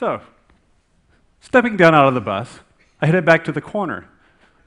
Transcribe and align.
So, 0.00 0.22
stepping 1.42 1.76
down 1.76 1.94
out 1.94 2.08
of 2.08 2.14
the 2.14 2.22
bus, 2.22 2.60
I 3.02 3.06
headed 3.06 3.26
back 3.26 3.44
to 3.44 3.52
the 3.52 3.60
corner 3.60 4.08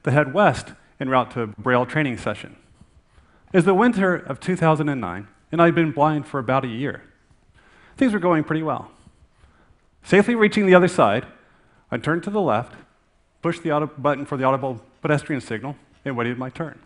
to 0.03 0.11
head 0.11 0.31
west 0.31 0.73
en 0.99 1.09
route 1.09 1.31
to 1.31 1.41
a 1.41 1.47
Braille 1.47 1.87
training 1.87 2.19
session. 2.19 2.55
It 3.51 3.57
was 3.57 3.65
the 3.65 3.73
winter 3.73 4.15
of 4.15 4.39
2009, 4.39 5.27
and 5.51 5.59
I'd 5.59 5.73
been 5.73 5.91
blind 5.91 6.27
for 6.27 6.37
about 6.37 6.65
a 6.65 6.67
year. 6.67 7.01
Things 7.97 8.13
were 8.13 8.19
going 8.19 8.43
pretty 8.43 8.61
well. 8.61 8.91
Safely 10.03 10.35
reaching 10.35 10.67
the 10.67 10.75
other 10.75 10.87
side, 10.87 11.25
I 11.89 11.97
turned 11.97 12.21
to 12.25 12.29
the 12.29 12.39
left, 12.39 12.75
pushed 13.41 13.63
the 13.63 13.71
auto 13.71 13.87
button 13.87 14.27
for 14.27 14.37
the 14.37 14.43
audible 14.43 14.83
pedestrian 15.01 15.41
signal, 15.41 15.75
and 16.05 16.15
waited 16.15 16.37
my 16.37 16.51
turn. 16.51 16.77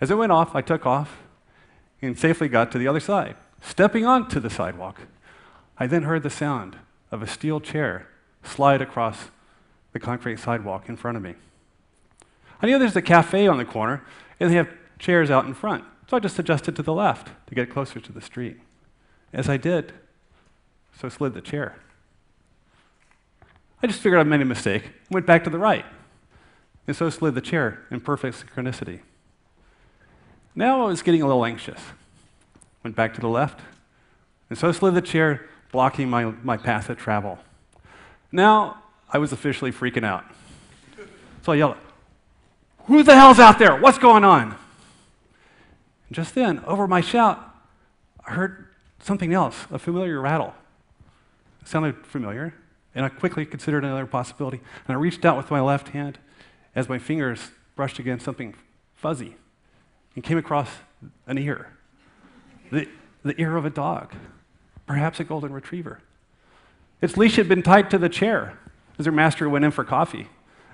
As 0.00 0.12
it 0.12 0.16
went 0.16 0.30
off, 0.30 0.54
I 0.54 0.60
took 0.60 0.86
off 0.86 1.18
and 2.00 2.16
safely 2.16 2.46
got 2.46 2.70
to 2.70 2.78
the 2.78 2.86
other 2.86 3.00
side. 3.00 3.34
Stepping 3.60 4.06
onto 4.06 4.38
the 4.38 4.48
sidewalk, 4.48 5.00
I 5.76 5.88
then 5.88 6.04
heard 6.04 6.22
the 6.22 6.30
sound 6.30 6.76
of 7.16 7.22
a 7.22 7.26
steel 7.26 7.60
chair 7.60 8.06
slide 8.44 8.80
across 8.80 9.30
the 9.92 9.98
concrete 9.98 10.38
sidewalk 10.38 10.88
in 10.88 10.96
front 10.96 11.16
of 11.16 11.22
me. 11.22 11.34
I 12.60 12.66
knew 12.66 12.78
there's 12.78 12.94
a 12.94 13.02
cafe 13.02 13.46
on 13.46 13.58
the 13.58 13.64
corner, 13.64 14.04
and 14.38 14.50
they 14.50 14.54
have 14.54 14.72
chairs 14.98 15.30
out 15.30 15.46
in 15.46 15.54
front, 15.54 15.84
so 16.08 16.16
I 16.16 16.20
just 16.20 16.38
adjusted 16.38 16.76
to 16.76 16.82
the 16.82 16.92
left 16.92 17.30
to 17.48 17.54
get 17.54 17.70
closer 17.70 18.00
to 18.00 18.12
the 18.12 18.20
street. 18.20 18.58
As 19.32 19.48
I 19.48 19.56
did, 19.56 19.92
so 20.98 21.08
slid 21.08 21.34
the 21.34 21.40
chair. 21.40 21.76
I 23.82 23.86
just 23.86 24.00
figured 24.00 24.20
I'd 24.20 24.26
made 24.26 24.40
a 24.40 24.46
mistake, 24.46 24.90
went 25.10 25.26
back 25.26 25.44
to 25.44 25.50
the 25.50 25.58
right, 25.58 25.84
and 26.86 26.96
so 26.96 27.10
slid 27.10 27.34
the 27.34 27.40
chair 27.40 27.84
in 27.90 28.00
perfect 28.00 28.44
synchronicity. 28.44 29.00
Now 30.54 30.82
I 30.82 30.86
was 30.86 31.02
getting 31.02 31.22
a 31.22 31.26
little 31.26 31.44
anxious. 31.44 31.80
Went 32.82 32.96
back 32.96 33.12
to 33.14 33.20
the 33.20 33.28
left, 33.28 33.60
and 34.48 34.58
so 34.58 34.72
slid 34.72 34.94
the 34.94 35.02
chair, 35.02 35.48
blocking 35.76 36.08
my, 36.08 36.24
my 36.42 36.56
path 36.56 36.88
of 36.88 36.96
travel. 36.96 37.38
Now 38.32 38.82
I 39.10 39.18
was 39.18 39.30
officially 39.30 39.70
freaking 39.70 40.04
out. 40.04 40.24
So 41.42 41.52
I 41.52 41.56
yelled, 41.56 41.76
Who 42.86 43.02
the 43.02 43.14
hell's 43.14 43.38
out 43.38 43.58
there? 43.58 43.76
What's 43.76 43.98
going 43.98 44.24
on? 44.24 44.56
And 46.08 46.12
just 46.12 46.34
then, 46.34 46.60
over 46.60 46.88
my 46.88 47.02
shout, 47.02 47.54
I 48.26 48.32
heard 48.32 48.68
something 49.00 49.34
else, 49.34 49.66
a 49.70 49.78
familiar 49.78 50.18
rattle. 50.18 50.54
It 51.60 51.68
sounded 51.68 52.06
familiar, 52.06 52.54
and 52.94 53.04
I 53.04 53.10
quickly 53.10 53.44
considered 53.44 53.84
another 53.84 54.06
possibility. 54.06 54.62
And 54.88 54.96
I 54.96 54.98
reached 54.98 55.26
out 55.26 55.36
with 55.36 55.50
my 55.50 55.60
left 55.60 55.88
hand 55.88 56.18
as 56.74 56.88
my 56.88 56.98
fingers 56.98 57.50
brushed 57.74 57.98
against 57.98 58.24
something 58.24 58.54
fuzzy 58.94 59.36
and 60.14 60.24
came 60.24 60.38
across 60.38 60.70
an 61.26 61.36
ear. 61.36 61.68
The, 62.72 62.88
the 63.22 63.38
ear 63.38 63.58
of 63.58 63.66
a 63.66 63.70
dog, 63.70 64.14
perhaps 64.86 65.20
a 65.20 65.24
golden 65.24 65.52
retriever. 65.52 66.00
Its 67.00 67.16
leash 67.16 67.36
had 67.36 67.48
been 67.48 67.62
tied 67.62 67.90
to 67.90 67.98
the 67.98 68.08
chair 68.08 68.58
as 68.98 69.06
her 69.06 69.12
master 69.12 69.48
went 69.48 69.64
in 69.64 69.70
for 69.70 69.84
coffee. 69.84 70.28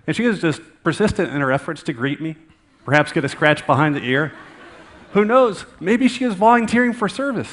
And 0.06 0.14
she 0.14 0.26
was 0.26 0.40
just 0.40 0.60
persistent 0.82 1.30
in 1.32 1.40
her 1.40 1.52
efforts 1.52 1.82
to 1.84 1.92
greet 1.92 2.20
me, 2.20 2.36
perhaps 2.84 3.12
get 3.12 3.24
a 3.24 3.28
scratch 3.28 3.66
behind 3.66 3.94
the 3.94 4.02
ear. 4.02 4.32
Who 5.12 5.24
knows? 5.24 5.66
Maybe 5.80 6.08
she 6.08 6.24
is 6.24 6.34
volunteering 6.34 6.92
for 6.92 7.08
service. 7.08 7.50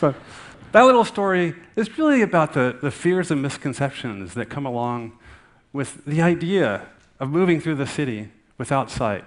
so, 0.00 0.14
that 0.72 0.82
little 0.82 1.04
story 1.04 1.54
is 1.74 1.98
really 1.98 2.22
about 2.22 2.52
the, 2.52 2.78
the 2.80 2.90
fears 2.90 3.30
and 3.30 3.42
misconceptions 3.42 4.34
that 4.34 4.46
come 4.46 4.64
along 4.64 5.18
with 5.72 6.04
the 6.04 6.22
idea 6.22 6.86
of 7.18 7.28
moving 7.30 7.60
through 7.60 7.74
the 7.74 7.86
city 7.86 8.30
without 8.56 8.90
sight, 8.90 9.24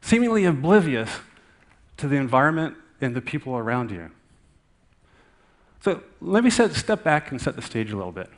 seemingly 0.00 0.44
oblivious 0.44 1.20
to 1.98 2.08
the 2.08 2.16
environment 2.16 2.76
and 3.02 3.14
the 3.14 3.20
people 3.20 3.56
around 3.56 3.90
you. 3.90 4.10
So 5.80 6.02
let 6.20 6.44
me 6.44 6.50
set, 6.50 6.72
step 6.74 7.02
back 7.02 7.30
and 7.30 7.40
set 7.40 7.56
the 7.56 7.62
stage 7.62 7.90
a 7.90 7.96
little 7.96 8.12
bit. 8.12 8.30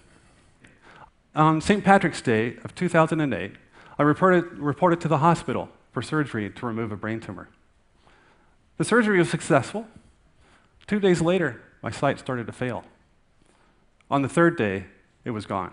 On 1.35 1.61
St. 1.61 1.85
Patrick's 1.85 2.23
Day 2.23 2.57
of 2.65 2.75
2008, 2.75 3.53
I 3.99 4.03
reported, 4.03 4.59
reported 4.59 5.01
to 5.03 5.09
the 5.09 5.19
hospital 5.19 5.69
for 5.93 6.01
surgery 6.01 6.49
to 6.49 6.67
remove 6.67 6.91
a 6.91 6.97
brain 6.97 7.21
tumor. 7.21 7.49
The 8.79 8.85
surgery 8.85 9.19
was 9.19 9.31
successful. 9.31 9.87
Two 10.87 10.99
days 10.99 11.21
later, 11.21 11.61
my 11.83 11.91
sight 11.91 12.19
started 12.19 12.47
to 12.47 12.53
fail. 12.53 12.85
On 14.11 14.23
the 14.23 14.29
third 14.29 14.57
day, 14.57 14.87
it 15.25 15.31
was 15.31 15.47
gone. 15.47 15.73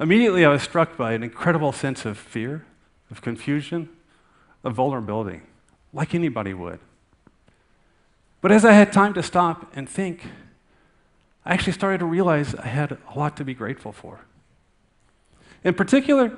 Immediately, 0.00 0.44
I 0.44 0.48
was 0.48 0.62
struck 0.62 0.96
by 0.96 1.12
an 1.12 1.22
incredible 1.22 1.72
sense 1.72 2.04
of 2.04 2.18
fear, 2.18 2.64
of 3.10 3.22
confusion, 3.22 3.88
of 4.64 4.74
vulnerability, 4.74 5.42
like 5.92 6.14
anybody 6.14 6.52
would. 6.52 6.80
But 8.44 8.52
as 8.52 8.62
I 8.62 8.72
had 8.72 8.92
time 8.92 9.14
to 9.14 9.22
stop 9.22 9.72
and 9.74 9.88
think, 9.88 10.26
I 11.46 11.54
actually 11.54 11.72
started 11.72 12.00
to 12.00 12.04
realize 12.04 12.54
I 12.54 12.66
had 12.66 12.92
a 12.92 13.18
lot 13.18 13.38
to 13.38 13.44
be 13.44 13.54
grateful 13.54 13.90
for. 13.90 14.20
In 15.64 15.72
particular, 15.72 16.36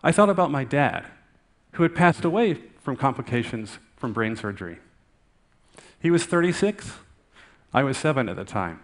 I 0.00 0.12
thought 0.12 0.30
about 0.30 0.52
my 0.52 0.62
dad, 0.62 1.06
who 1.72 1.82
had 1.82 1.96
passed 1.96 2.24
away 2.24 2.62
from 2.80 2.94
complications 2.94 3.80
from 3.96 4.12
brain 4.12 4.36
surgery. 4.36 4.78
He 5.98 6.12
was 6.12 6.24
36, 6.26 6.92
I 7.74 7.82
was 7.82 7.96
seven 7.96 8.28
at 8.28 8.36
the 8.36 8.44
time. 8.44 8.78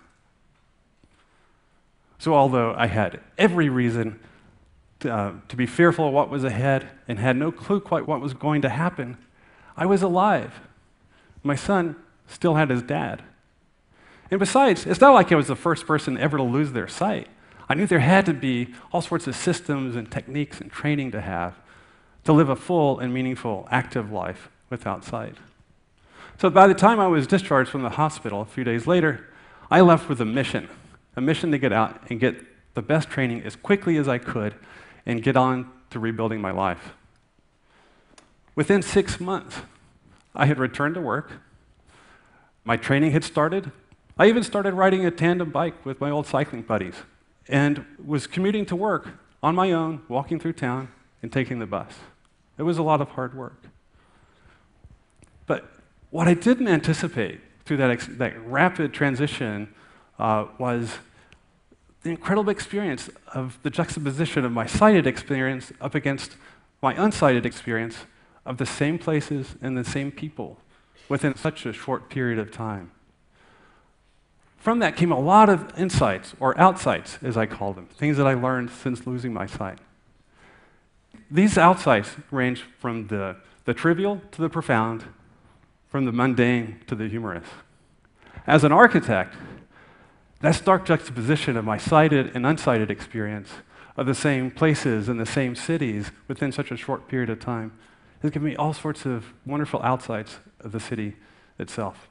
So, 2.18 2.34
although 2.34 2.74
I 2.76 2.88
had 2.88 3.20
every 3.38 3.68
reason 3.68 4.18
to, 4.98 5.14
uh, 5.14 5.32
to, 5.48 5.54
be 5.54 5.66
fearful 5.66 6.08
of 6.08 6.12
what 6.12 6.28
was 6.28 6.42
ahead 6.42 6.88
and 7.06 7.20
had 7.20 7.36
no 7.36 7.52
clue 7.52 7.78
quite 7.78 8.08
what 8.08 8.20
was 8.20 8.34
going 8.34 8.62
to 8.62 8.68
happen, 8.68 9.16
I 9.76 9.86
was 9.86 10.02
alive. 10.02 10.54
My 11.44 11.54
son 11.54 11.94
still 12.26 12.54
had 12.54 12.70
his 12.70 12.82
dad. 12.82 13.22
And 14.30 14.40
besides, 14.40 14.86
it's 14.86 15.00
not 15.00 15.14
like 15.14 15.30
I 15.30 15.36
was 15.36 15.48
the 15.48 15.56
first 15.56 15.86
person 15.86 16.18
ever 16.18 16.36
to 16.36 16.42
lose 16.42 16.72
their 16.72 16.88
sight. 16.88 17.28
I 17.68 17.74
knew 17.74 17.86
there 17.86 18.00
had 18.00 18.26
to 18.26 18.34
be 18.34 18.74
all 18.92 19.00
sorts 19.00 19.26
of 19.26 19.36
systems 19.36 19.96
and 19.96 20.10
techniques 20.10 20.60
and 20.60 20.70
training 20.70 21.12
to 21.12 21.20
have 21.20 21.54
to 22.24 22.32
live 22.32 22.48
a 22.48 22.56
full 22.56 22.98
and 22.98 23.12
meaningful, 23.12 23.68
active 23.70 24.10
life 24.10 24.48
without 24.70 25.04
sight. 25.04 25.36
So 26.40 26.50
by 26.50 26.66
the 26.66 26.74
time 26.74 26.98
I 26.98 27.06
was 27.06 27.26
discharged 27.26 27.70
from 27.70 27.82
the 27.82 27.90
hospital 27.90 28.40
a 28.40 28.46
few 28.46 28.64
days 28.64 28.86
later, 28.86 29.28
I 29.70 29.80
left 29.80 30.08
with 30.08 30.20
a 30.20 30.24
mission 30.24 30.68
a 31.16 31.20
mission 31.20 31.52
to 31.52 31.58
get 31.58 31.72
out 31.72 32.10
and 32.10 32.18
get 32.18 32.44
the 32.74 32.82
best 32.82 33.08
training 33.08 33.42
as 33.42 33.56
quickly 33.56 33.96
as 33.96 34.08
I 34.08 34.18
could 34.18 34.54
and 35.06 35.22
get 35.22 35.36
on 35.36 35.70
to 35.90 36.00
rebuilding 36.00 36.40
my 36.40 36.50
life. 36.50 36.92
Within 38.56 38.82
six 38.82 39.20
months, 39.20 39.58
I 40.34 40.46
had 40.46 40.58
returned 40.58 40.94
to 40.96 41.00
work. 41.00 41.30
My 42.64 42.76
training 42.78 43.12
had 43.12 43.24
started. 43.24 43.70
I 44.18 44.26
even 44.26 44.42
started 44.42 44.74
riding 44.74 45.04
a 45.04 45.10
tandem 45.10 45.50
bike 45.50 45.84
with 45.84 46.00
my 46.00 46.10
old 46.10 46.26
cycling 46.26 46.62
buddies 46.62 46.94
and 47.46 47.84
was 48.04 48.26
commuting 48.26 48.64
to 48.66 48.76
work 48.76 49.08
on 49.42 49.54
my 49.54 49.70
own, 49.72 50.00
walking 50.08 50.40
through 50.40 50.54
town 50.54 50.88
and 51.22 51.30
taking 51.30 51.58
the 51.58 51.66
bus. 51.66 51.92
It 52.56 52.62
was 52.62 52.78
a 52.78 52.82
lot 52.82 53.02
of 53.02 53.10
hard 53.10 53.36
work. 53.36 53.64
But 55.46 55.68
what 56.10 56.26
I 56.26 56.32
didn't 56.32 56.68
anticipate 56.68 57.40
through 57.66 57.76
that, 57.78 58.18
that 58.18 58.46
rapid 58.46 58.94
transition 58.94 59.74
uh, 60.18 60.46
was 60.58 60.98
the 62.02 62.10
incredible 62.10 62.50
experience 62.50 63.10
of 63.34 63.58
the 63.62 63.70
juxtaposition 63.70 64.44
of 64.44 64.52
my 64.52 64.66
sighted 64.66 65.06
experience 65.06 65.72
up 65.80 65.94
against 65.94 66.36
my 66.80 66.94
unsighted 66.94 67.44
experience 67.44 68.04
of 68.46 68.56
the 68.56 68.66
same 68.66 68.98
places 68.98 69.56
and 69.60 69.76
the 69.76 69.84
same 69.84 70.10
people 70.10 70.58
within 71.08 71.34
such 71.36 71.66
a 71.66 71.72
short 71.72 72.08
period 72.08 72.38
of 72.38 72.50
time. 72.50 72.90
From 74.56 74.78
that 74.78 74.96
came 74.96 75.12
a 75.12 75.20
lot 75.20 75.50
of 75.50 75.78
insights, 75.78 76.34
or 76.40 76.58
outsights, 76.58 77.18
as 77.22 77.36
I 77.36 77.44
call 77.44 77.74
them, 77.74 77.86
things 77.86 78.16
that 78.16 78.26
I 78.26 78.32
learned 78.32 78.70
since 78.70 79.06
losing 79.06 79.32
my 79.32 79.46
sight. 79.46 79.78
These 81.30 81.58
outsights 81.58 82.16
range 82.30 82.62
from 82.78 83.08
the, 83.08 83.36
the 83.66 83.74
trivial 83.74 84.22
to 84.32 84.40
the 84.40 84.48
profound, 84.48 85.04
from 85.88 86.06
the 86.06 86.12
mundane 86.12 86.80
to 86.86 86.94
the 86.94 87.08
humorous. 87.08 87.46
As 88.46 88.64
an 88.64 88.72
architect, 88.72 89.34
that 90.40 90.54
stark 90.54 90.86
juxtaposition 90.86 91.56
of 91.56 91.64
my 91.64 91.78
sighted 91.78 92.34
and 92.34 92.44
unsighted 92.44 92.90
experience 92.90 93.50
of 93.96 94.06
the 94.06 94.14
same 94.14 94.50
places 94.50 95.08
and 95.08 95.20
the 95.20 95.26
same 95.26 95.54
cities 95.54 96.10
within 96.26 96.52
such 96.52 96.70
a 96.70 96.76
short 96.76 97.08
period 97.08 97.30
of 97.30 97.38
time 97.38 97.72
has 98.24 98.30
given 98.30 98.48
me 98.48 98.56
all 98.56 98.72
sorts 98.72 99.04
of 99.04 99.34
wonderful 99.44 99.82
outsights 99.82 100.38
of 100.60 100.72
the 100.72 100.80
city 100.80 101.14
itself. 101.58 102.08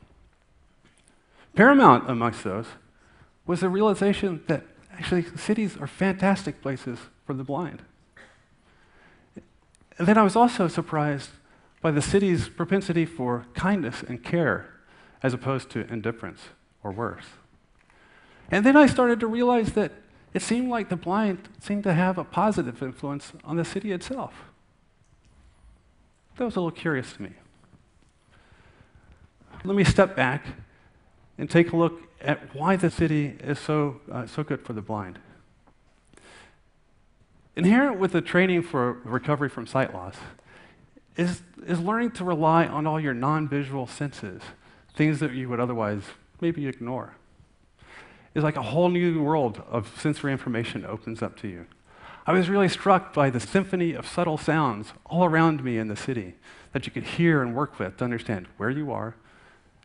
Paramount 1.56 2.08
amongst 2.08 2.44
those 2.44 2.68
was 3.48 3.62
the 3.62 3.70
realization 3.70 4.44
that 4.46 4.64
actually 4.92 5.24
cities 5.36 5.76
are 5.76 5.88
fantastic 5.88 6.62
places 6.62 7.00
for 7.26 7.34
the 7.34 7.44
blind. 7.44 7.82
And 9.98 10.08
then 10.08 10.20
I 10.20 10.22
was 10.22 10.36
also 10.36 10.68
surprised 10.68 11.32
by 11.82 11.90
the 11.90 12.02
city's 12.02 12.48
propensity 12.48 13.06
for 13.06 13.48
kindness 13.56 14.04
and 14.04 14.24
care 14.24 14.72
as 15.24 15.34
opposed 15.34 15.72
to 15.72 15.92
indifference 15.92 16.42
or 16.84 16.92
worse. 16.92 17.26
And 18.52 18.64
then 18.64 18.78
I 18.78 18.86
started 18.86 19.20
to 19.22 19.28
realize 19.28 19.72
that 19.72 19.94
it 20.32 20.44
seemed 20.44 20.70
like 20.70 20.90
the 20.90 20.96
blind 20.96 21.50
seemed 21.60 21.84
to 21.86 21.94
have 21.96 22.20
a 22.20 22.24
positive 22.24 22.84
influence 22.84 23.34
on 23.44 23.58
the 23.58 23.66
city 23.66 23.92
itself. 23.92 24.53
That 26.38 26.46
was 26.46 26.56
a 26.56 26.60
little 26.60 26.72
curious 26.72 27.14
to 27.14 27.22
me. 27.22 27.30
Let 29.64 29.76
me 29.76 29.84
step 29.84 30.16
back 30.16 30.46
and 31.38 31.50
take 31.50 31.72
a 31.72 31.78
look 31.78 32.02
at 32.22 32.56
why 32.56 32.76
the 32.76 32.90
city 32.90 33.38
is 33.40 33.60
so, 33.60 34.02
uh, 34.12 34.26
so 34.26 34.44
good 34.44 34.66
for 34.66 34.74
the 34.74 34.82
blind. 34.82 35.20
Inherent 37.56 38.00
with 38.00 38.14
the 38.14 38.22
training 38.22 38.64
for 38.64 38.94
recovery 39.04 39.50
from 39.50 39.68
sight 39.68 39.94
loss 39.94 40.16
is, 41.16 41.44
is 41.68 41.80
learning 41.80 42.12
to 42.12 42.24
rely 42.24 42.66
on 42.66 42.88
all 42.88 43.00
your 43.00 43.14
non 43.14 43.48
visual 43.48 43.86
senses, 43.86 44.42
things 44.96 45.20
that 45.20 45.34
you 45.34 45.50
would 45.50 45.60
otherwise 45.60 46.02
maybe 46.42 46.68
ignore. 46.68 47.16
It's 48.34 48.44
like 48.44 48.58
a 48.58 48.64
whole 48.64 48.90
new 48.90 49.22
world 49.22 49.62
of 49.70 49.94
sensory 50.00 50.32
information 50.32 50.86
opens 50.86 51.22
up 51.22 51.38
to 51.38 51.48
you. 51.48 51.68
I 52.26 52.32
was 52.32 52.48
really 52.48 52.70
struck 52.70 53.14
by 53.14 53.30
the 53.30 53.40
symphony 53.40 53.94
of 53.94 54.08
subtle 54.08 54.38
sounds 54.38 54.94
all 55.06 55.26
around 55.26 55.62
me 55.62 55.78
in 55.78 55.90
the 55.90 55.96
city 55.96 56.36
that 56.72 56.86
you 56.86 56.92
could 56.92 57.04
hear 57.04 57.42
and 57.42 57.54
work 57.54 57.78
with 57.80 57.98
to 57.98 58.06
understand 58.06 58.48
where 58.56 58.70
you 58.70 58.92
are, 58.94 59.16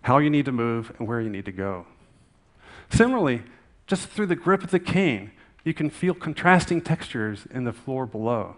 how 0.02 0.19
you 0.19 0.31
need 0.31 0.44
to 0.44 0.52
move, 0.52 0.93
and 0.99 1.08
where 1.08 1.20
you 1.20 1.31
need 1.31 1.44
to 1.46 1.52
go. 1.52 1.87
Similarly, 2.90 3.43
just 3.88 4.08
through 4.08 4.26
the 4.26 4.37
grip 4.37 4.62
of 4.62 4.70
the 4.70 4.79
cane, 4.79 5.32
you 5.64 5.75
can 5.75 5.90
feel 5.90 6.14
contrasting 6.14 6.81
textures 6.81 7.44
in 7.50 7.64
the 7.64 7.73
floor 7.73 8.06
below. 8.06 8.56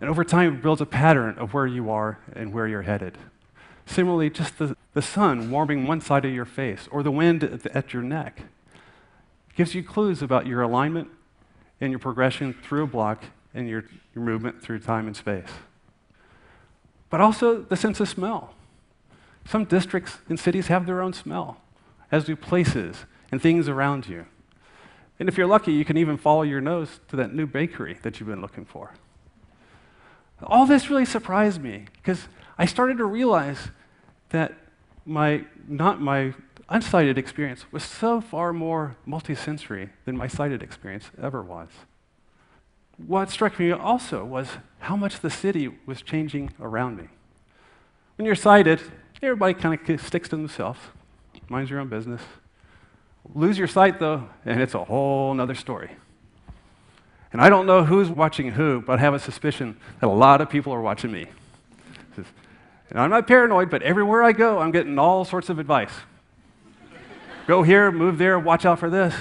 And 0.00 0.08
over 0.08 0.22
time, 0.22 0.54
it 0.54 0.62
builds 0.62 0.80
a 0.80 0.86
pattern 0.86 1.36
of 1.36 1.52
where 1.52 1.66
you 1.66 1.90
are 1.90 2.20
and 2.32 2.52
where 2.52 2.68
you're 2.68 2.82
headed. 2.82 3.18
Similarly, 3.86 4.30
just 4.30 4.58
the, 4.58 4.76
the 4.94 5.02
sun 5.02 5.50
warming 5.50 5.86
one 5.86 6.00
side 6.00 6.24
of 6.24 6.32
your 6.32 6.44
face 6.44 6.88
or 6.92 7.02
the 7.02 7.10
wind 7.10 7.42
at, 7.42 7.62
the, 7.64 7.76
at 7.76 7.92
your 7.92 8.02
neck 8.02 8.42
gives 9.56 9.74
you 9.74 9.82
clues 9.82 10.22
about 10.22 10.46
your 10.46 10.62
alignment 10.62 11.08
and 11.80 11.90
your 11.90 11.98
progression 11.98 12.52
through 12.52 12.84
a 12.84 12.86
block 12.86 13.24
and 13.54 13.68
your, 13.68 13.84
your 14.14 14.24
movement 14.24 14.62
through 14.62 14.80
time 14.80 15.06
and 15.06 15.16
space. 15.16 15.48
But 17.10 17.20
also 17.20 17.62
the 17.62 17.76
sense 17.76 18.00
of 18.00 18.08
smell. 18.08 18.54
Some 19.44 19.64
districts 19.64 20.18
and 20.28 20.38
cities 20.38 20.66
have 20.66 20.86
their 20.86 21.00
own 21.00 21.12
smell, 21.12 21.60
as 22.12 22.24
do 22.24 22.36
places 22.36 23.06
and 23.32 23.40
things 23.40 23.68
around 23.68 24.06
you. 24.06 24.26
And 25.18 25.28
if 25.28 25.36
you're 25.36 25.46
lucky, 25.46 25.72
you 25.72 25.84
can 25.84 25.96
even 25.96 26.16
follow 26.16 26.42
your 26.42 26.60
nose 26.60 27.00
to 27.08 27.16
that 27.16 27.34
new 27.34 27.46
bakery 27.46 27.98
that 28.02 28.20
you've 28.20 28.28
been 28.28 28.42
looking 28.42 28.64
for. 28.64 28.92
All 30.42 30.66
this 30.66 30.88
really 30.88 31.04
surprised 31.04 31.60
me 31.60 31.86
because 31.94 32.28
I 32.56 32.66
started 32.66 32.98
to 32.98 33.04
realize 33.04 33.70
that 34.28 34.54
my, 35.04 35.44
not 35.66 36.00
my 36.00 36.34
unsighted 36.68 37.16
experience 37.18 37.64
was 37.72 37.82
so 37.82 38.20
far 38.20 38.52
more 38.52 38.96
multisensory 39.06 39.90
than 40.04 40.16
my 40.16 40.26
sighted 40.26 40.62
experience 40.62 41.10
ever 41.20 41.42
was. 41.42 41.68
What 42.96 43.30
struck 43.30 43.58
me 43.58 43.70
also 43.70 44.24
was 44.24 44.48
how 44.80 44.96
much 44.96 45.20
the 45.20 45.30
city 45.30 45.68
was 45.86 46.02
changing 46.02 46.52
around 46.60 46.96
me. 46.96 47.08
When 48.16 48.26
you're 48.26 48.34
sighted, 48.34 48.80
everybody 49.22 49.54
kind 49.54 49.88
of 49.88 50.00
sticks 50.00 50.28
to 50.30 50.36
themselves, 50.36 50.80
minds 51.48 51.70
your 51.70 51.80
own 51.80 51.88
business. 51.88 52.22
Lose 53.34 53.58
your 53.58 53.68
sight, 53.68 54.00
though, 54.00 54.28
and 54.44 54.60
it's 54.60 54.74
a 54.74 54.84
whole 54.84 55.38
other 55.40 55.54
story. 55.54 55.92
And 57.32 57.40
I 57.40 57.50
don't 57.50 57.66
know 57.66 57.84
who's 57.84 58.08
watching 58.08 58.52
who, 58.52 58.80
but 58.80 58.98
I 58.98 59.02
have 59.02 59.14
a 59.14 59.18
suspicion 59.18 59.76
that 60.00 60.06
a 60.06 60.10
lot 60.10 60.40
of 60.40 60.48
people 60.48 60.72
are 60.72 60.80
watching 60.80 61.12
me. 61.12 61.26
And 62.90 62.98
I'm 62.98 63.10
not 63.10 63.26
paranoid, 63.26 63.70
but 63.70 63.82
everywhere 63.82 64.22
I 64.22 64.32
go, 64.32 64.58
I'm 64.58 64.70
getting 64.70 64.98
all 64.98 65.24
sorts 65.24 65.50
of 65.50 65.58
advice. 65.58 65.92
Go 67.48 67.62
here, 67.62 67.90
move 67.90 68.18
there, 68.18 68.38
watch 68.38 68.66
out 68.66 68.78
for 68.78 68.90
this. 68.90 69.14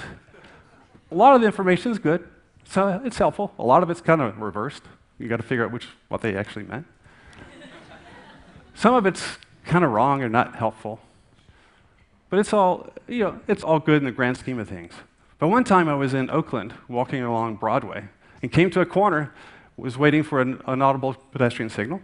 A 1.09 1.15
lot 1.15 1.33
of 1.33 1.39
the 1.39 1.47
information 1.47 1.94
is 1.94 1.97
good, 1.97 2.27
so 2.65 3.01
it's 3.06 3.18
helpful. 3.18 3.53
A 3.57 3.63
lot 3.63 3.81
of 3.81 3.89
it's 3.89 4.01
kind 4.01 4.21
of 4.21 4.38
reversed. 4.39 4.83
You 5.18 5.29
got 5.29 5.38
to 5.38 5.44
figure 5.44 5.63
out 5.63 5.71
which 5.71 5.88
what 6.09 6.21
they 6.21 6.35
actually 6.35 6.65
meant. 6.65 6.85
Some 8.75 8.94
of 8.94 9.06
it's 9.06 9.38
kind 9.65 9.85
of 9.85 9.91
wrong 9.91 10.21
or 10.21 10.27
not 10.27 10.57
helpful. 10.57 11.00
But 12.29 12.39
it's 12.39 12.51
all, 12.51 12.89
you 13.07 13.24
know, 13.24 13.39
it's 13.47 13.63
all 13.63 13.79
good 13.79 14.00
in 14.00 14.03
the 14.03 14.12
grand 14.12 14.35
scheme 14.35 14.59
of 14.59 14.68
things. 14.68 14.91
But 15.39 15.47
one 15.47 15.63
time 15.63 15.88
I 15.88 15.95
was 15.95 16.13
in 16.13 16.29
Oakland 16.29 16.74
walking 16.89 17.24
along 17.24 17.56
Broadway 17.56 18.09
and 18.41 18.51
came 18.51 18.69
to 18.71 18.81
a 18.81 18.85
corner, 18.85 19.33
was 19.77 19.97
waiting 19.97 20.21
for 20.21 20.41
an, 20.41 20.62
an 20.68 20.81
audible 20.81 21.13
pedestrian 21.31 21.69
signal. 21.69 22.01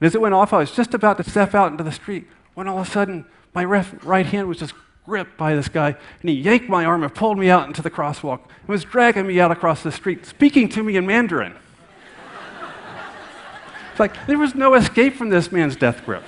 And 0.00 0.06
as 0.06 0.14
it 0.14 0.22
went 0.22 0.34
off, 0.34 0.54
I 0.54 0.58
was 0.58 0.72
just 0.72 0.94
about 0.94 1.18
to 1.18 1.28
step 1.28 1.54
out 1.54 1.70
into 1.70 1.84
the 1.84 1.92
street 1.92 2.26
when 2.54 2.66
all 2.66 2.78
of 2.78 2.88
a 2.88 2.90
sudden 2.90 3.26
my 3.54 3.64
ref, 3.64 3.94
right 4.02 4.24
hand 4.24 4.48
was 4.48 4.56
just 4.56 4.72
gripped 5.08 5.38
by 5.38 5.54
this 5.54 5.68
guy, 5.68 5.96
and 6.20 6.28
he 6.28 6.36
yanked 6.36 6.68
my 6.68 6.84
arm 6.84 7.02
and 7.02 7.14
pulled 7.14 7.38
me 7.38 7.48
out 7.48 7.66
into 7.66 7.80
the 7.80 7.90
crosswalk 7.90 8.40
and 8.60 8.68
was 8.68 8.84
dragging 8.84 9.26
me 9.26 9.40
out 9.40 9.50
across 9.50 9.82
the 9.82 9.90
street, 9.90 10.26
speaking 10.26 10.68
to 10.68 10.82
me 10.82 10.96
in 10.96 11.06
Mandarin. 11.06 11.54
it's 13.90 13.98
like 13.98 14.26
there 14.26 14.36
was 14.36 14.54
no 14.54 14.74
escape 14.74 15.16
from 15.16 15.30
this 15.30 15.50
man's 15.50 15.76
death 15.76 16.04
grip. 16.04 16.24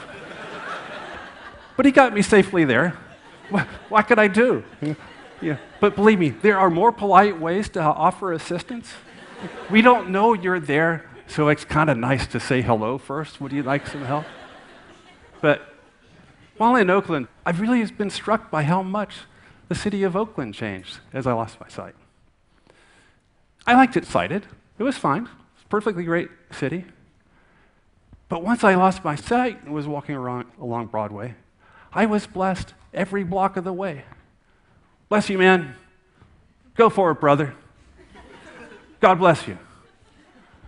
But 1.76 1.84
he 1.84 1.92
got 1.92 2.14
me 2.14 2.22
safely 2.22 2.64
there. 2.64 2.96
What, 3.50 3.66
what 3.90 4.06
could 4.06 4.18
I 4.18 4.28
do? 4.28 4.64
Yeah. 5.42 5.58
But 5.78 5.94
believe 5.94 6.18
me, 6.18 6.30
there 6.30 6.58
are 6.58 6.70
more 6.70 6.90
polite 6.90 7.38
ways 7.38 7.68
to 7.70 7.80
offer 7.80 8.32
assistance. 8.32 8.94
We 9.70 9.82
don't 9.82 10.08
know 10.08 10.32
you're 10.32 10.60
there, 10.60 11.04
so 11.26 11.48
it's 11.48 11.66
kind 11.66 11.90
of 11.90 11.98
nice 11.98 12.26
to 12.28 12.40
say 12.40 12.62
hello 12.62 12.96
first. 12.96 13.42
Would 13.42 13.52
you 13.52 13.62
like 13.62 13.86
some 13.86 14.04
help? 14.04 14.24
But 15.40 15.69
while 16.60 16.76
in 16.76 16.90
Oakland, 16.90 17.26
I've 17.46 17.58
really 17.58 17.82
been 17.86 18.10
struck 18.10 18.50
by 18.50 18.64
how 18.64 18.82
much 18.82 19.20
the 19.68 19.74
city 19.74 20.02
of 20.02 20.14
Oakland 20.14 20.52
changed 20.52 20.98
as 21.10 21.26
I 21.26 21.32
lost 21.32 21.58
my 21.58 21.68
sight. 21.68 21.94
I 23.66 23.72
liked 23.72 23.96
it 23.96 24.04
sighted. 24.04 24.44
It 24.78 24.82
was 24.82 24.98
fine. 24.98 25.22
It's 25.54 25.64
a 25.64 25.68
perfectly 25.68 26.04
great 26.04 26.28
city. 26.50 26.84
But 28.28 28.42
once 28.42 28.62
I 28.62 28.74
lost 28.74 29.02
my 29.02 29.14
sight 29.14 29.64
and 29.64 29.72
was 29.72 29.86
walking 29.88 30.14
around, 30.14 30.48
along 30.60 30.88
Broadway, 30.88 31.34
I 31.94 32.04
was 32.04 32.26
blessed 32.26 32.74
every 32.92 33.24
block 33.24 33.56
of 33.56 33.64
the 33.64 33.72
way. 33.72 34.04
Bless 35.08 35.30
you, 35.30 35.38
man. 35.38 35.76
Go 36.74 36.90
for 36.90 37.10
it, 37.12 37.20
brother. 37.20 37.54
God 39.00 39.14
bless 39.14 39.48
you. 39.48 39.56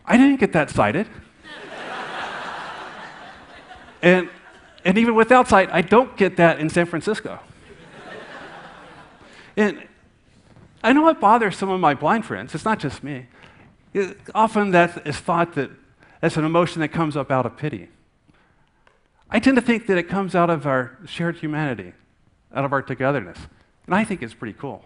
I 0.07 0.17
didn't 0.17 0.41
get 0.41 0.55
that 0.55 0.71
sighted. 0.71 1.07
and, 4.01 4.31
and 4.85 4.99
even 4.99 5.15
without 5.15 5.49
sight, 5.49 5.71
I 5.73 5.83
don't 5.83 6.17
get 6.17 6.37
that 6.37 6.59
in 6.59 6.69
San 6.69 6.87
Francisco. 6.87 7.39
and 9.57 9.83
I 10.83 10.93
know 10.93 11.09
it 11.09 11.21
bothers 11.21 11.57
some 11.57 11.71
of 11.71 11.81
my 11.81 11.95
blind 11.95 12.25
friends. 12.25 12.55
It's 12.55 12.65
not 12.65 12.79
just 12.79 13.05
me. 13.05 13.27
It, 13.95 14.17
often 14.35 14.71
that 14.73 15.07
is 15.07 15.19
thought 15.19 15.55
that 15.55 15.71
that's 16.21 16.37
an 16.37 16.45
emotion 16.45 16.81
that 16.81 16.89
comes 16.89 17.17
up 17.17 17.31
out 17.31 17.47
of 17.47 17.57
pity. 17.57 17.89
I 19.31 19.39
tend 19.39 19.57
to 19.57 19.63
think 19.63 19.87
that 19.87 19.97
it 19.97 20.05
comes 20.05 20.35
out 20.35 20.51
of 20.51 20.67
our 20.67 20.99
shared 21.07 21.37
humanity, 21.37 21.93
out 22.55 22.65
of 22.65 22.73
our 22.73 22.83
togetherness. 22.83 23.39
And 23.87 23.95
I 23.95 24.05
think 24.05 24.23
it's 24.23 24.35
pretty 24.35 24.57
cool. 24.59 24.85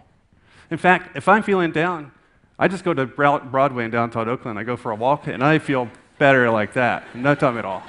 In 0.71 0.79
fact, 0.79 1.17
if 1.17 1.29
I'm 1.29 1.43
feeling 1.43 1.73
down, 1.73 2.13
I 2.59 2.69
just 2.69 2.85
go 2.85 2.95
to 2.95 3.07
Broadway 3.07 3.85
in 3.85 3.91
downtown 3.91 4.29
Oakland. 4.29 4.59
I 4.59 4.63
go 4.63 4.77
for 4.77 4.91
a 4.91 4.95
walk, 4.95 5.27
and 5.27 5.45
I 5.45 5.59
feel 5.59 5.91
better 6.19 6.51
like 6.51 6.73
that. 6.73 7.15
No 7.15 7.35
time 7.35 7.59
at 7.59 7.65
all. 7.65 7.83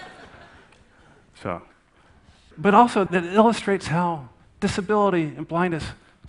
So, 1.41 1.61
but 2.57 2.73
also 2.73 3.05
that 3.05 3.23
it 3.23 3.33
illustrates 3.33 3.87
how 3.87 4.29
disability 4.59 5.23
and 5.23 5.47
blindness 5.47 5.83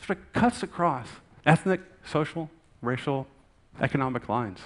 sort 0.05 0.19
of 0.19 0.33
cuts 0.33 0.63
across 0.63 1.09
ethnic, 1.47 1.81
social, 2.05 2.51
racial, 2.83 3.27
economic 3.81 4.29
lines. 4.29 4.59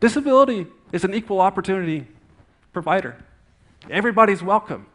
Disability 0.00 0.66
is 0.92 1.04
an 1.04 1.14
equal 1.14 1.40
opportunity 1.40 2.06
provider. 2.72 3.16
Everybody's 3.90 4.42
welcome. 4.42 4.86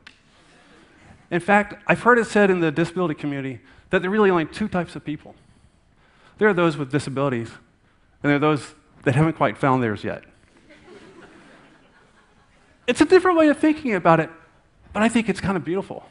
In 1.31 1.39
fact, 1.39 1.75
I've 1.87 2.01
heard 2.01 2.17
it 2.17 2.25
said 2.25 2.49
in 2.49 2.59
the 2.59 2.71
disability 2.71 3.13
community 3.13 3.59
that 3.89 4.01
there 4.01 4.09
are 4.09 4.13
really 4.13 4.29
only 4.29 4.45
two 4.45 4.67
types 4.67 4.95
of 4.95 5.05
people. 5.05 5.35
There 6.37 6.47
are 6.47 6.53
those 6.53 6.77
with 6.77 6.91
disabilities, 6.91 7.49
and 8.23 8.29
there 8.29 8.35
are 8.35 8.39
those 8.39 8.73
that 9.03 9.15
haven't 9.15 9.33
quite 9.33 9.57
found 9.57 9.83
theirs 9.83 10.03
yet. 10.03 10.23
it's 12.87 13.01
a 13.01 13.05
different 13.05 13.37
way 13.37 13.47
of 13.49 13.57
thinking 13.57 13.93
about 13.93 14.19
it, 14.19 14.29
but 14.93 15.03
I 15.03 15.09
think 15.09 15.29
it's 15.29 15.41
kind 15.41 15.57
of 15.57 15.63
beautiful. 15.63 16.05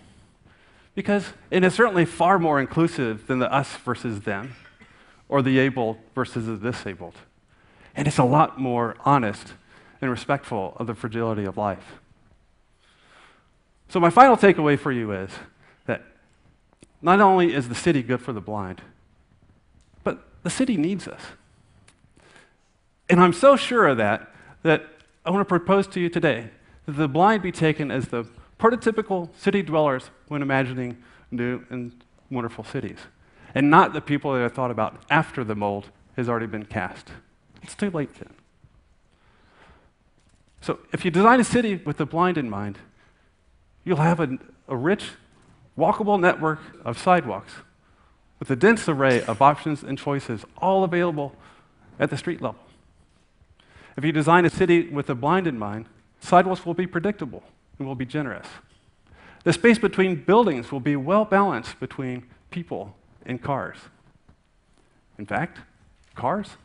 Because 0.95 1.33
it 1.51 1.63
is 1.63 1.75
certainly 1.75 2.05
far 2.05 2.39
more 2.39 2.61
inclusive 2.61 3.27
than 3.27 3.39
the 3.39 3.53
us 3.53 3.77
versus 3.77 4.21
them, 4.21 4.57
or 5.29 5.43
the 5.43 5.59
able 5.59 5.99
versus 6.15 6.47
the 6.47 6.57
disabled. 6.57 7.15
And 7.95 8.09
it's 8.09 8.19
a 8.19 8.25
lot 8.25 8.59
more 8.59 8.97
honest 9.05 9.55
and 10.01 10.11
respectful 10.11 10.75
of 10.77 10.87
the 10.87 10.95
fragility 10.95 11.45
of 11.45 11.57
life. 11.57 12.01
So, 13.89 14.01
my 14.01 14.11
final 14.11 14.37
takeaway 14.37 14.79
for 14.79 14.93
you 14.93 15.13
is 15.13 15.31
that 15.87 16.03
not 17.01 17.21
only 17.21 17.55
is 17.55 17.69
the 17.69 17.75
city 17.75 18.03
good 18.03 18.21
for 18.21 18.33
the 18.33 18.41
blind, 18.41 18.83
but 20.05 20.25
the 20.43 20.51
city 20.51 20.77
needs 20.77 21.09
us. 21.09 21.23
And 23.09 23.21
I'm 23.21 23.33
so 23.33 23.57
sure 23.57 23.87
of 23.87 23.97
that 23.97 24.31
that 24.63 24.87
I 25.25 25.31
want 25.31 25.41
to 25.41 25.49
propose 25.49 25.87
to 25.89 26.01
you 26.01 26.09
today 26.09 26.51
that 26.87 26.93
the 26.93 27.09
blind 27.09 27.43
be 27.43 27.53
taken 27.53 27.91
as 27.91 28.09
the 28.09 28.27
prototypical 28.59 29.29
city 29.37 29.63
dwellers 29.63 30.11
when 30.29 30.43
imagining 30.43 31.03
new 31.31 31.65
and 31.71 31.93
wonderful 32.31 32.65
cities, 32.65 32.99
and 33.55 33.71
not 33.71 33.93
the 33.93 34.01
people 34.01 34.33
that 34.33 34.41
are 34.41 34.49
thought 34.49 34.71
about 34.71 35.01
after 35.11 35.45
the 35.45 35.55
mold 35.55 35.91
has 36.17 36.29
already 36.29 36.47
been 36.47 36.65
cast. 36.65 37.11
It's 37.63 37.75
too 37.75 37.91
late 37.91 38.15
then. 38.15 38.35
So, 40.61 40.81
if 40.93 41.05
you 41.05 41.11
design 41.11 41.39
a 41.39 41.45
city 41.45 41.77
with 41.77 41.99
the 41.99 42.07
blind 42.07 42.37
in 42.37 42.51
mind, 42.51 42.79
you'll 43.85 43.99
have 43.99 44.19
a, 44.19 44.39
a 44.67 44.77
rich, 44.77 45.11
walkable 45.79 46.21
network 46.21 46.59
of 46.85 46.99
sidewalks 46.99 47.53
with 48.41 48.51
a 48.51 48.57
dense 48.57 48.89
array 48.89 49.23
of 49.23 49.41
options 49.41 49.83
and 49.83 49.97
choices, 49.99 50.45
all 50.59 50.85
available 50.85 51.35
at 51.99 52.11
the 52.11 52.17
street 52.17 52.43
level. 52.43 52.61
If 53.97 54.05
you 54.05 54.13
design 54.13 54.45
a 54.45 54.51
city 54.51 54.89
with 54.89 55.07
the 55.07 55.15
blind 55.15 55.47
in 55.47 55.59
mind, 55.59 55.87
sidewalks 56.21 56.67
will 56.67 56.75
be 56.75 56.87
predictable 56.87 57.43
and 57.79 57.87
will 57.87 57.95
be 57.95 58.07
generous. 58.07 58.47
The 59.45 59.53
space 59.53 59.79
between 59.79 60.17
buildings 60.25 60.73
will 60.73 60.81
be 60.81 60.97
well 60.97 61.25
balanced 61.25 61.81
between 61.81 62.27
people 62.51 62.95
and 63.25 63.43
cars. 63.43 63.77
In 65.19 65.27
fact, 65.27 65.59
cars? 66.15 66.57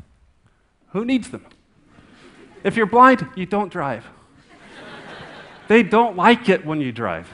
Who 0.89 1.05
needs 1.05 1.29
them? 1.29 1.46
If 2.63 2.75
you're 2.75 2.86
blind, 2.86 3.27
you 3.36 3.46
don't 3.46 3.72
drive. 3.72 4.05
they 5.67 5.84
don't 5.84 6.15
like 6.15 6.50
it 6.50 6.65
when 6.65 6.82
you 6.82 6.91
drive. 6.91 7.29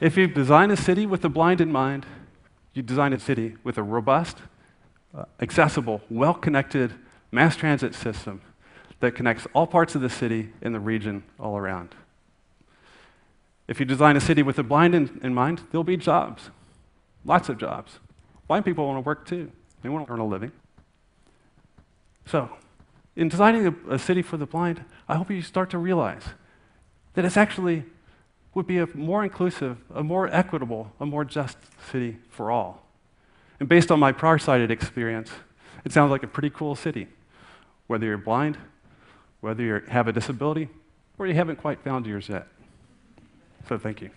if 0.00 0.16
you 0.16 0.26
design 0.26 0.70
a 0.70 0.76
city 0.76 1.06
with 1.06 1.22
the 1.22 1.28
blind 1.28 1.60
in 1.60 1.70
mind, 1.70 2.06
you 2.72 2.82
design 2.82 3.12
a 3.12 3.18
city 3.18 3.56
with 3.62 3.78
a 3.78 3.82
robust, 3.82 4.38
uh, 5.16 5.24
accessible, 5.40 6.00
well 6.10 6.34
connected 6.34 6.94
mass 7.30 7.56
transit 7.56 7.94
system 7.94 8.40
that 9.00 9.14
connects 9.14 9.46
all 9.52 9.66
parts 9.66 9.94
of 9.94 10.00
the 10.00 10.10
city 10.10 10.52
and 10.62 10.74
the 10.74 10.80
region 10.80 11.24
all 11.38 11.56
around. 11.56 11.94
If 13.66 13.80
you 13.80 13.86
design 13.86 14.16
a 14.16 14.20
city 14.20 14.42
with 14.42 14.56
the 14.56 14.62
blind 14.62 14.94
in, 14.94 15.20
in 15.22 15.34
mind, 15.34 15.62
there'll 15.70 15.84
be 15.84 15.96
jobs, 15.96 16.50
lots 17.24 17.48
of 17.48 17.58
jobs. 17.58 17.98
Blind 18.46 18.64
people 18.64 18.86
want 18.86 18.96
to 18.96 19.00
work 19.00 19.26
too, 19.26 19.50
they 19.82 19.88
want 19.88 20.06
to 20.06 20.12
earn 20.12 20.20
a 20.20 20.26
living. 20.26 20.52
So, 22.26 22.50
in 23.16 23.28
designing 23.28 23.66
a, 23.66 23.94
a 23.94 23.98
city 23.98 24.22
for 24.22 24.36
the 24.36 24.46
blind, 24.46 24.84
I 25.08 25.16
hope 25.16 25.30
you 25.30 25.42
start 25.42 25.70
to 25.70 25.78
realize 25.78 26.24
that 27.14 27.24
it's 27.24 27.36
actually 27.36 27.84
would 28.54 28.66
be 28.66 28.78
a 28.78 28.86
more 28.94 29.24
inclusive, 29.24 29.78
a 29.92 30.02
more 30.02 30.28
equitable, 30.28 30.92
a 31.00 31.06
more 31.06 31.24
just 31.24 31.58
city 31.90 32.18
for 32.30 32.50
all. 32.50 32.86
And 33.58 33.68
based 33.68 33.90
on 33.90 33.98
my 33.98 34.12
prior 34.12 34.38
sighted 34.38 34.70
experience, 34.70 35.30
it 35.84 35.92
sounds 35.92 36.10
like 36.10 36.22
a 36.22 36.28
pretty 36.28 36.50
cool 36.50 36.74
city. 36.74 37.08
Whether 37.86 38.06
you're 38.06 38.18
blind, 38.18 38.56
whether 39.44 39.62
you 39.62 39.82
have 39.88 40.08
a 40.08 40.12
disability, 40.12 40.70
or 41.18 41.26
you 41.26 41.34
haven't 41.34 41.56
quite 41.56 41.78
found 41.80 42.06
yours 42.06 42.30
yet. 42.30 42.46
So 43.68 43.76
thank 43.76 44.00
you. 44.00 44.08